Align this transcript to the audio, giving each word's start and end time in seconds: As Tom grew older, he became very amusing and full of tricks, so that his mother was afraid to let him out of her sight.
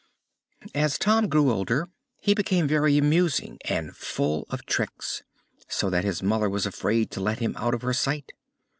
As 0.73 0.97
Tom 0.97 1.27
grew 1.29 1.51
older, 1.51 1.87
he 2.19 2.33
became 2.33 2.67
very 2.67 2.97
amusing 2.97 3.59
and 3.65 3.95
full 3.95 4.47
of 4.49 4.65
tricks, 4.65 5.21
so 5.67 5.91
that 5.91 6.03
his 6.03 6.23
mother 6.23 6.49
was 6.49 6.65
afraid 6.65 7.11
to 7.11 7.21
let 7.21 7.37
him 7.37 7.53
out 7.55 7.75
of 7.75 7.83
her 7.83 7.93
sight. 7.93 8.31